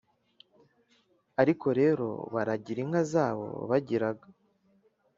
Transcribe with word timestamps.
ariko 1.41 1.67
rero 1.79 2.07
baragira 2.33 2.79
inka 2.85 3.01
zabo 3.11 3.47
bagiraga, 3.69 4.27